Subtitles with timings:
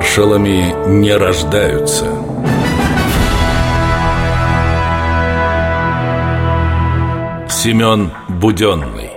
[0.00, 2.06] Маршалами не рождаются.
[7.50, 9.10] Семен Буденный.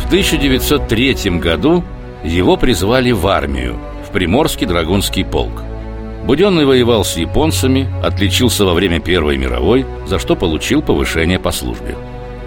[0.00, 1.84] В 1903 году
[2.24, 5.62] его призвали в армию, в Приморский драгунский полк.
[6.24, 11.94] Буденный воевал с японцами, отличился во время Первой мировой, за что получил повышение по службе.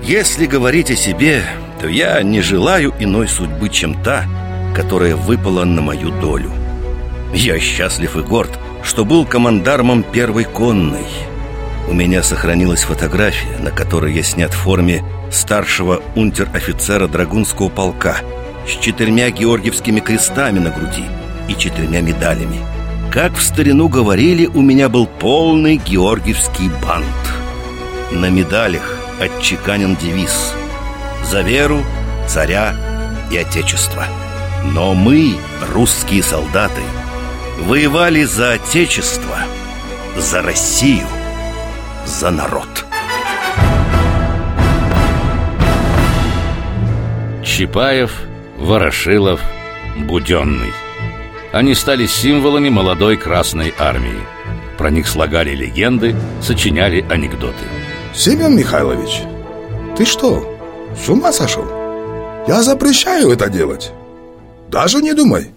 [0.04, 1.44] Если говорить о себе,
[1.80, 4.26] то я не желаю иной судьбы, чем та,
[4.74, 6.52] которая выпала на мою долю.
[7.34, 11.08] Я счастлив и горд, что был командармом первой конной.
[11.88, 18.18] У меня сохранилась фотография, на которой я снят в форме старшего унтер-офицера Драгунского полка
[18.68, 21.04] С четырьмя георгиевскими крестами на груди
[21.50, 22.60] и четырьмя медалями.
[23.12, 27.06] Как в старину говорили, у меня был полный георгиевский бант.
[28.12, 30.54] На медалях отчеканен девиз
[31.30, 31.84] «За веру,
[32.28, 32.76] царя
[33.32, 34.06] и отечество»
[34.66, 35.36] Но мы,
[35.74, 36.82] русские солдаты,
[37.60, 39.38] воевали за отечество,
[40.18, 41.08] за Россию,
[42.06, 42.86] за народ
[47.44, 48.12] Чапаев,
[48.58, 49.42] Ворошилов,
[49.98, 50.74] Буденный
[51.54, 54.20] они стали символами молодой Красной Армии.
[54.76, 57.66] Про них слагали легенды, сочиняли анекдоты.
[58.16, 59.22] Семен Михайлович,
[59.96, 60.58] ты что,
[60.98, 61.66] с ума сошел?
[62.48, 63.92] Я запрещаю это делать.
[64.74, 65.52] Даже не думай.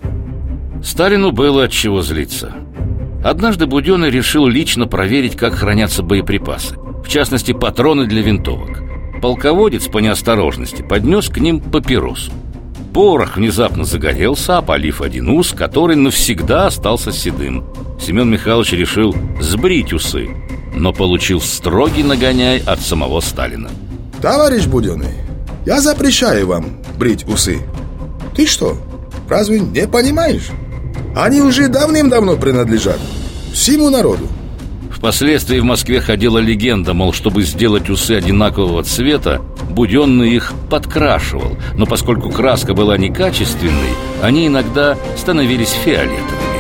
[0.85, 2.53] Сталину было от чего злиться.
[3.25, 6.77] Однажды Буденный решил лично проверить, как хранятся боеприпасы.
[7.03, 8.83] В частности, патроны для винтовок.
[9.23, 12.31] Полководец по неосторожности поднес к ним папиросу.
[12.93, 17.65] Порох внезапно загорелся, опалив один ус, который навсегда остался седым.
[17.99, 20.29] Семен Михайлович решил сбрить усы,
[20.75, 23.71] но получил строгий нагоняй от самого Сталина.
[24.21, 25.15] Товарищ Буденный,
[25.65, 26.67] я запрещаю вам
[26.99, 27.61] брить усы.
[28.35, 28.77] Ты что,
[29.29, 30.49] разве не понимаешь?
[31.15, 32.99] Они уже давным-давно принадлежат
[33.53, 34.29] всему народу.
[34.91, 41.85] Впоследствии в Москве ходила легенда, мол, чтобы сделать усы одинакового цвета, Буденный их подкрашивал, но
[41.87, 46.57] поскольку краска была некачественной, они иногда становились фиолетовыми.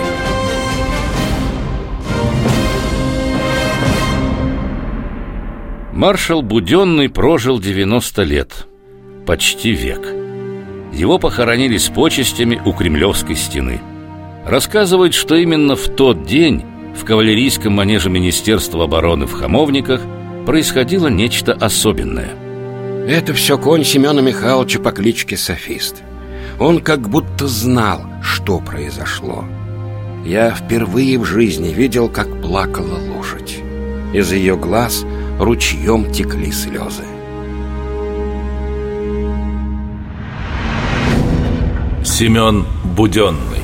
[5.92, 8.66] Маршал Буденный прожил 90 лет,
[9.24, 10.25] почти век.
[10.96, 13.82] Его похоронили с почестями у Кремлевской стены.
[14.46, 16.64] Рассказывают, что именно в тот день
[16.96, 20.00] в кавалерийском манеже Министерства обороны в Хамовниках
[20.46, 22.30] происходило нечто особенное.
[23.06, 26.02] Это все конь Семена Михайловича по кличке Софист.
[26.58, 29.44] Он как будто знал, что произошло.
[30.24, 33.58] Я впервые в жизни видел, как плакала лошадь.
[34.14, 35.04] Из ее глаз
[35.38, 37.04] ручьем текли слезы.
[42.18, 43.60] Семен Буденный.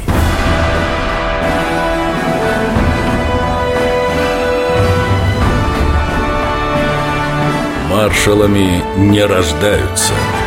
[7.89, 10.13] Маршалами не рождаются–